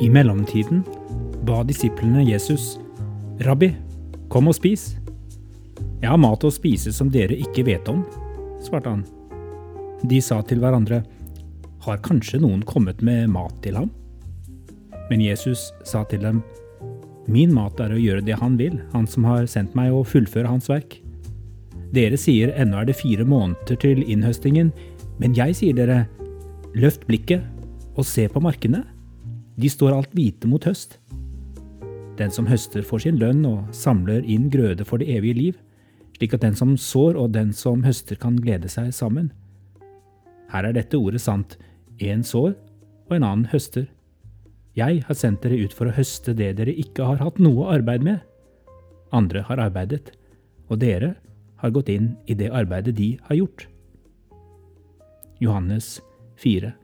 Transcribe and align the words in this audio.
I 0.00 0.10
mellomtiden 0.10 0.84
ba 1.42 1.62
disiplene 1.64 2.24
Jesus, 2.24 2.76
Rabbi, 3.40 3.70
kom 4.28 4.46
og 4.50 4.54
spis. 4.54 4.90
Jeg 6.02 6.10
har 6.10 6.20
mat 6.20 6.44
å 6.44 6.50
spise 6.52 6.92
som 6.92 7.08
dere 7.10 7.34
ikke 7.40 7.64
vet 7.66 7.88
om, 7.88 8.04
svarte 8.62 8.92
han. 8.92 9.02
De 10.06 10.20
sa 10.22 10.42
til 10.46 10.60
hverandre, 10.60 11.00
har 11.86 12.02
kanskje 12.04 12.42
noen 12.42 12.62
kommet 12.68 13.00
med 13.02 13.32
mat 13.32 13.56
til 13.64 13.80
ham? 13.80 13.90
Men 15.10 15.22
Jesus 15.22 15.70
sa 15.86 16.04
til 16.10 16.22
dem, 16.24 16.42
Min 17.26 17.50
mat 17.54 17.80
er 17.82 17.90
å 17.90 17.98
gjøre 17.98 18.22
det 18.22 18.36
han 18.38 18.54
vil, 18.58 18.78
han 18.92 19.06
som 19.10 19.24
har 19.26 19.48
sendt 19.50 19.74
meg 19.74 19.90
å 19.90 20.04
fullføre 20.06 20.46
hans 20.46 20.68
verk. 20.70 21.00
Dere 21.94 22.18
sier 22.18 22.52
ennå 22.54 22.78
er 22.78 22.86
det 22.86 22.98
fire 23.00 23.26
måneder 23.26 23.78
til 23.82 24.04
innhøstingen, 24.06 24.70
men 25.18 25.34
jeg 25.34 25.56
sier 25.58 25.74
dere, 25.74 26.04
løft 26.76 27.06
blikket 27.08 27.42
og 27.96 28.06
se 28.06 28.28
på 28.30 28.42
markene. 28.44 28.84
De 29.58 29.70
står 29.72 29.94
alt 29.96 30.14
hvite 30.14 30.46
mot 30.50 30.62
høst. 30.68 30.98
Den 32.16 32.30
som 32.32 32.46
høster 32.48 32.84
får 32.86 33.06
sin 33.06 33.18
lønn 33.20 33.42
og 33.48 33.74
samler 33.74 34.22
inn 34.22 34.46
grøde 34.52 34.86
for 34.88 35.02
det 35.02 35.10
evige 35.16 35.40
liv, 35.40 35.58
slik 36.16 36.36
at 36.36 36.44
den 36.44 36.56
som 36.56 36.76
sår 36.80 37.18
og 37.20 37.34
den 37.34 37.52
som 37.56 37.82
høster 37.84 38.16
kan 38.20 38.38
glede 38.40 38.70
seg 38.72 38.92
sammen. 38.94 39.32
Her 40.52 40.68
er 40.68 40.76
dette 40.76 40.96
ordet 40.96 41.20
sant, 41.24 41.58
en 41.98 42.22
sår 42.24 42.54
og 42.54 43.16
en 43.18 43.26
annen 43.26 43.48
høster. 43.50 43.88
Jeg 44.76 45.04
har 45.08 45.16
sendt 45.16 45.42
dere 45.44 45.58
ut 45.64 45.74
for 45.76 45.88
å 45.88 45.96
høste 45.96 46.34
det 46.36 46.52
dere 46.58 46.74
ikke 46.76 47.06
har 47.08 47.22
hatt 47.22 47.38
noe 47.40 47.70
arbeid 47.72 48.04
med. 48.04 48.20
Andre 49.16 49.44
har 49.48 49.62
arbeidet, 49.62 50.12
og 50.68 50.82
dere 50.82 51.14
har 51.62 51.72
gått 51.72 51.88
inn 51.92 52.14
i 52.28 52.36
det 52.36 52.50
arbeidet 52.52 52.96
de 52.98 53.14
har 53.28 53.40
gjort. 53.40 53.68
Johannes 55.40 55.96
4 56.40 56.74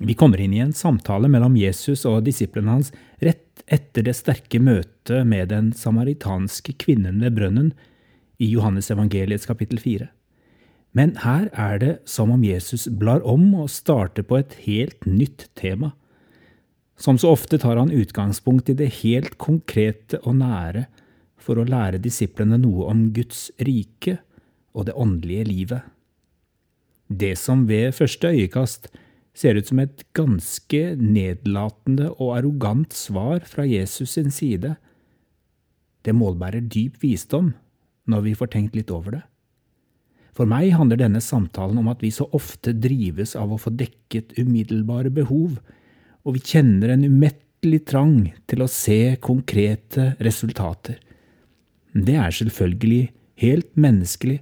vi 0.00 0.14
kommer 0.14 0.40
inn 0.40 0.52
i 0.52 0.60
en 0.60 0.72
samtale 0.76 1.28
mellom 1.28 1.54
Jesus 1.56 2.04
og 2.08 2.24
disiplene 2.26 2.74
hans 2.74 2.90
rett 3.24 3.62
etter 3.72 4.04
det 4.04 4.12
sterke 4.18 4.60
møtet 4.60 5.24
med 5.24 5.48
den 5.48 5.70
samaritanske 5.72 6.74
kvinnen 6.82 7.22
ved 7.24 7.38
brønnen 7.38 7.70
i 8.36 8.50
Johannes 8.50 8.90
evangeliets 8.92 9.48
kapittel 9.48 9.80
4. 9.80 10.10
Men 10.92 11.14
her 11.24 11.48
er 11.52 11.80
det 11.80 11.94
som 12.08 12.32
om 12.32 12.44
Jesus 12.44 12.86
blar 12.88 13.24
om 13.24 13.48
og 13.56 13.72
starter 13.72 14.24
på 14.24 14.36
et 14.40 14.52
helt 14.66 15.08
nytt 15.08 15.48
tema. 15.56 15.94
Som 16.96 17.18
så 17.20 17.30
ofte 17.36 17.58
tar 17.60 17.76
han 17.76 17.92
utgangspunkt 17.92 18.70
i 18.72 18.76
det 18.76 18.88
helt 19.02 19.36
konkrete 19.38 20.20
og 20.24 20.38
nære 20.40 20.86
for 21.36 21.60
å 21.60 21.66
lære 21.68 22.00
disiplene 22.02 22.58
noe 22.60 22.88
om 22.90 23.10
Guds 23.16 23.50
rike 23.62 24.16
og 24.76 24.88
det 24.88 24.96
åndelige 24.96 25.44
livet. 25.48 25.82
Det 27.06 27.36
som 27.38 27.66
ved 27.68 27.94
første 27.94 28.32
øyekast 28.32 28.88
ser 29.36 29.58
ut 29.58 29.68
som 29.68 29.80
et 29.82 30.02
ganske 30.16 30.82
nedlatende 30.96 32.08
og 32.16 32.34
arrogant 32.38 32.96
svar 32.96 33.44
fra 33.46 33.66
Jesus 33.68 34.16
sin 34.16 34.32
side. 34.32 34.74
Det 36.02 36.16
målbærer 36.16 36.64
dyp 36.64 37.02
visdom 37.04 37.52
når 38.08 38.24
vi 38.24 38.36
får 38.38 38.54
tenkt 38.54 38.78
litt 38.78 38.90
over 38.94 39.18
det. 39.18 39.24
For 40.36 40.48
meg 40.48 40.74
handler 40.76 41.00
denne 41.00 41.22
samtalen 41.24 41.78
om 41.80 41.88
at 41.88 42.02
vi 42.04 42.12
så 42.12 42.26
ofte 42.36 42.74
drives 42.76 43.34
av 43.38 43.52
å 43.52 43.60
få 43.60 43.72
dekket 43.72 44.34
umiddelbare 44.36 45.12
behov, 45.12 45.56
og 46.26 46.34
vi 46.34 46.42
kjenner 46.42 46.90
en 46.92 47.06
umettelig 47.06 47.84
trang 47.86 48.32
til 48.50 48.64
å 48.64 48.70
se 48.70 49.14
konkrete 49.22 50.14
resultater. 50.22 50.98
Det 51.94 52.16
er 52.18 52.34
selvfølgelig 52.34 53.04
helt 53.42 53.70
menneskelig, 53.78 54.40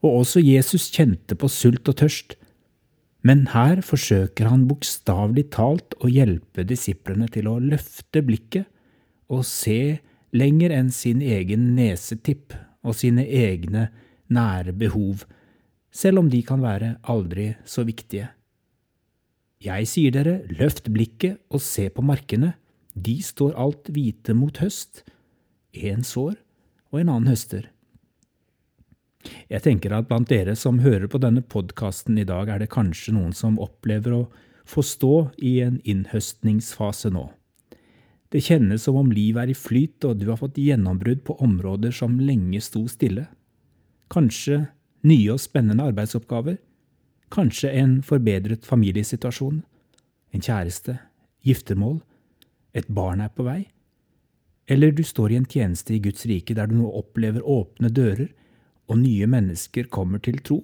og 0.00 0.22
også 0.22 0.40
Jesus 0.40 0.86
kjente 0.94 1.36
på 1.36 1.50
sult 1.52 1.90
og 1.90 1.98
tørst, 2.00 2.36
men 3.26 3.44
her 3.52 3.82
forsøker 3.84 4.48
han 4.48 4.64
bokstavelig 4.70 5.50
talt 5.52 5.96
å 6.00 6.08
hjelpe 6.08 6.64
disiplene 6.64 7.28
til 7.28 7.50
å 7.50 7.58
løfte 7.60 8.22
blikket 8.24 8.70
og 9.28 9.44
se 9.44 9.98
lenger 10.32 10.72
enn 10.72 10.88
sin 10.94 11.20
egen 11.20 11.74
nesetipp 11.76 12.54
og 12.80 12.96
sine 12.96 13.26
egne 13.26 13.90
nære 14.32 14.72
behov, 14.78 15.26
selv 15.92 16.22
om 16.22 16.30
de 16.32 16.40
kan 16.46 16.62
være 16.64 16.94
aldri 17.12 17.50
så 17.68 17.84
viktige. 17.84 18.30
Jeg 19.60 19.88
sier 19.90 20.14
dere, 20.14 20.38
løft 20.56 20.86
blikket 20.88 21.36
og 21.52 21.60
se 21.60 21.90
på 21.92 22.00
markene, 22.00 22.54
de 22.96 23.18
står 23.22 23.52
alt 23.60 23.90
hvite 23.92 24.32
mot 24.32 24.56
høst, 24.56 25.02
en 25.76 26.00
sår 26.06 26.38
og 26.90 27.02
en 27.02 27.10
annen 27.12 27.28
høster. 27.28 27.68
Jeg 29.52 29.60
tenker 29.66 29.92
at 29.92 30.08
blant 30.08 30.30
dere 30.30 30.54
som 30.56 30.80
hører 30.80 31.10
på 31.12 31.20
denne 31.20 31.42
podkasten 31.44 32.16
i 32.18 32.24
dag, 32.24 32.48
er 32.48 32.62
det 32.62 32.70
kanskje 32.72 33.12
noen 33.12 33.36
som 33.36 33.60
opplever 33.60 34.16
å 34.16 34.22
få 34.64 34.84
stå 34.86 35.14
i 35.44 35.58
en 35.66 35.76
innhøstningsfase 35.84 37.12
nå. 37.12 37.26
Det 38.30 38.40
kjennes 38.46 38.80
som 38.86 38.96
om 38.96 39.12
livet 39.12 39.42
er 39.42 39.52
i 39.52 39.58
flyt, 39.58 40.06
og 40.06 40.22
du 40.22 40.30
har 40.30 40.38
fått 40.40 40.60
gjennombrudd 40.62 41.24
på 41.26 41.36
områder 41.42 41.92
som 41.92 42.16
lenge 42.22 42.62
sto 42.64 42.86
stille. 42.88 43.26
Kanskje 44.08 44.62
nye 45.04 45.34
og 45.34 45.42
spennende 45.42 45.84
arbeidsoppgaver. 45.90 46.56
Kanskje 47.30 47.70
en 47.78 48.00
forbedret 48.02 48.66
familiesituasjon. 48.66 49.62
En 50.34 50.42
kjæreste. 50.42 50.98
Giftermål. 51.46 52.00
Et 52.74 52.88
barn 52.90 53.22
er 53.22 53.30
på 53.34 53.46
vei. 53.46 53.62
Eller 54.70 54.92
du 54.94 55.02
står 55.06 55.32
i 55.32 55.38
en 55.40 55.48
tjeneste 55.50 55.94
i 55.94 56.02
Guds 56.02 56.26
rike 56.30 56.54
der 56.54 56.70
du 56.70 56.76
nå 56.78 56.90
opplever 57.00 57.42
åpne 57.42 57.90
dører 57.90 58.28
og 58.90 58.98
nye 58.98 59.26
mennesker 59.30 59.88
kommer 59.90 60.22
til 60.22 60.40
tro. 60.46 60.60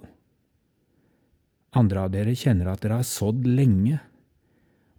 Andre 1.76 2.06
av 2.06 2.12
dere 2.14 2.34
kjenner 2.38 2.72
at 2.72 2.82
dere 2.82 3.00
har 3.00 3.06
sådd 3.06 3.46
lenge, 3.46 4.00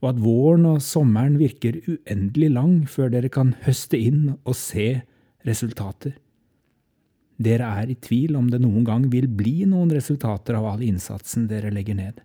og 0.03 0.11
at 0.11 0.19
våren 0.21 0.67
og 0.69 0.83
sommeren 0.85 1.39
virker 1.39 1.79
uendelig 1.89 2.51
lang 2.53 2.75
før 2.87 3.11
dere 3.15 3.31
kan 3.33 3.55
høste 3.65 3.97
inn 3.97 4.35
og 4.37 4.53
se 4.55 5.01
resultater. 5.47 6.13
Dere 7.37 7.69
er 7.81 7.91
i 7.93 7.97
tvil 8.01 8.35
om 8.37 8.47
det 8.49 8.59
noen 8.63 8.85
gang 8.85 9.05
vil 9.13 9.27
bli 9.29 9.61
noen 9.69 9.91
resultater 9.93 10.57
av 10.57 10.65
all 10.71 10.83
innsatsen 10.85 11.45
dere 11.49 11.69
legger 11.73 11.97
ned. 11.99 12.23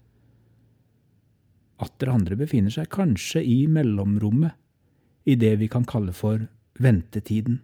Atter 1.83 2.13
andre 2.13 2.39
befinner 2.39 2.73
seg 2.73 2.89
kanskje 2.93 3.43
i 3.45 3.67
mellomrommet, 3.69 4.57
i 5.29 5.37
det 5.39 5.55
vi 5.61 5.69
kan 5.71 5.85
kalle 5.87 6.15
for 6.17 6.49
ventetiden. 6.83 7.61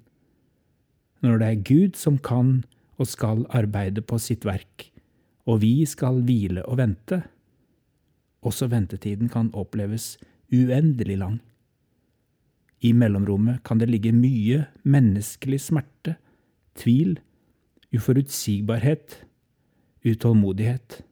Når 1.24 1.40
det 1.40 1.48
er 1.48 1.64
Gud 1.66 1.96
som 1.98 2.18
kan 2.22 2.60
og 2.98 3.08
skal 3.10 3.44
arbeide 3.54 4.02
på 4.04 4.18
sitt 4.22 4.44
verk, 4.46 4.90
og 5.48 5.62
vi 5.64 5.82
skal 5.88 6.20
hvile 6.26 6.62
og 6.68 6.78
vente. 6.78 7.22
Også 8.46 8.68
ventetiden 8.70 9.30
kan 9.32 9.50
oppleves 9.56 10.16
uendelig 10.52 11.16
lang. 11.18 11.38
I 12.84 12.92
mellomrommet 12.94 13.64
kan 13.66 13.80
det 13.80 13.88
ligge 13.90 14.12
mye 14.14 14.66
menneskelig 14.86 15.58
smerte, 15.64 16.14
tvil, 16.78 17.16
uforutsigbarhet, 17.94 19.22
utålmodighet. 20.04 21.02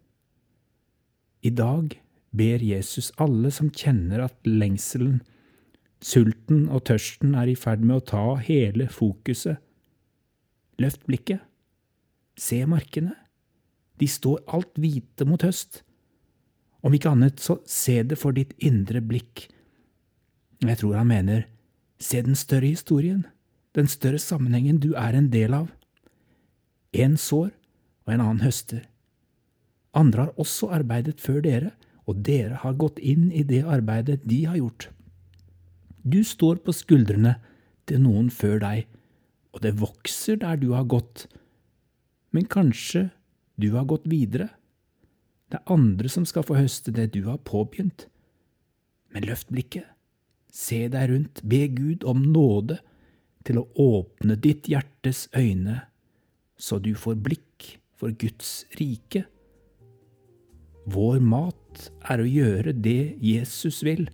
I 1.43 1.51
dag 1.51 1.97
ber 2.37 2.63
Jesus 2.63 3.13
alle 3.23 3.51
som 3.55 3.71
kjenner 3.71 4.25
at 4.27 4.37
lengselen, 4.49 5.21
sulten 6.05 6.67
og 6.69 6.85
tørsten 6.91 7.35
er 7.39 7.49
i 7.49 7.57
ferd 7.57 7.85
med 7.85 8.01
å 8.01 8.07
ta 8.13 8.25
hele 8.45 8.89
fokuset. 8.93 9.63
Løft 10.83 11.07
blikket. 11.09 11.41
Se 12.37 12.61
markene. 12.69 13.15
De 13.97 14.09
står 14.11 14.43
alt 14.53 14.77
hvite 14.77 15.25
mot 15.25 15.41
høst. 15.41 15.81
Om 16.85 16.95
ikke 16.95 17.15
annet, 17.17 17.41
så 17.41 17.57
se 17.65 18.03
det 18.05 18.19
for 18.21 18.37
ditt 18.37 18.53
indre 18.61 19.01
blikk. 19.01 19.47
Jeg 20.61 20.79
tror 20.83 20.99
han 21.01 21.09
mener, 21.09 21.47
se 21.99 22.21
den 22.23 22.37
større 22.37 22.69
historien, 22.69 23.25
den 23.77 23.89
større 23.89 24.21
sammenhengen 24.21 24.79
du 24.85 24.93
er 24.93 25.17
en 25.17 25.31
del 25.33 25.57
av. 25.57 25.73
En 26.97 27.17
sår 27.21 27.51
og 28.07 28.13
en 28.15 28.23
annen 28.23 28.45
høster. 28.45 28.87
Andre 29.97 30.27
har 30.27 30.41
også 30.41 30.71
arbeidet 30.77 31.21
før 31.21 31.43
dere, 31.45 31.73
og 32.07 32.23
dere 32.27 32.61
har 32.63 32.77
gått 32.79 33.01
inn 33.03 33.31
i 33.35 33.43
det 33.45 33.65
arbeidet 33.67 34.21
de 34.29 34.45
har 34.47 34.59
gjort. 34.61 34.89
Du 36.07 36.23
står 36.25 36.61
på 36.63 36.75
skuldrene 36.77 37.35
til 37.89 38.03
noen 38.05 38.29
før 38.31 38.61
deg, 38.63 38.85
og 39.51 39.65
det 39.65 39.75
vokser 39.81 40.39
der 40.39 40.61
du 40.61 40.71
har 40.77 40.87
gått, 40.87 41.27
men 42.31 42.47
kanskje 42.47 43.09
du 43.57 43.73
har 43.75 43.89
gått 43.89 44.07
videre. 44.11 44.51
Det 45.51 45.59
er 45.59 45.73
andre 45.73 46.11
som 46.13 46.27
skal 46.29 46.45
få 46.47 46.59
høste 46.59 46.93
det 46.95 47.09
du 47.15 47.25
har 47.27 47.41
påbegynt. 47.43 48.07
Men 49.15 49.27
løft 49.27 49.49
blikket, 49.49 49.87
se 50.53 50.87
deg 50.93 51.11
rundt, 51.11 51.43
be 51.43 51.65
Gud 51.73 52.05
om 52.05 52.23
nåde 52.35 52.79
til 53.47 53.63
å 53.63 53.69
åpne 53.81 54.37
ditt 54.43 54.69
hjertes 54.69 55.27
øyne, 55.37 55.87
så 56.57 56.79
du 56.83 56.95
får 56.97 57.19
blikk 57.23 57.77
for 57.97 58.13
Guds 58.17 58.65
rike. 58.81 59.25
Vår 60.87 61.21
mat 61.21 61.89
er 62.09 62.23
å 62.23 62.29
gjøre 62.29 62.77
det 62.77 63.17
Jesus 63.23 63.83
vil, 63.87 64.09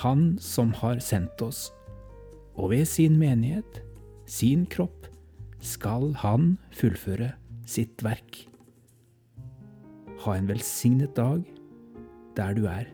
Han 0.00 0.38
som 0.40 0.72
har 0.80 1.02
sendt 1.04 1.42
oss, 1.44 1.66
og 2.56 2.70
ved 2.72 2.86
sin 2.88 3.18
menighet, 3.20 3.82
sin 4.26 4.64
kropp, 4.66 5.06
skal 5.60 6.14
han 6.22 6.56
fullføre 6.72 7.34
sitt 7.68 8.02
verk. 8.02 8.40
Ha 10.24 10.34
en 10.38 10.48
velsignet 10.48 11.14
dag 11.14 11.44
der 12.36 12.56
du 12.56 12.66
er. 12.66 12.88